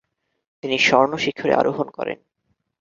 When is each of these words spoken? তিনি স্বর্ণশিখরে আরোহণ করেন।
তিনি 0.63 0.77
স্বর্ণশিখরে 0.79 1.53
আরোহণ 1.53 1.87
করেন। 1.89 2.17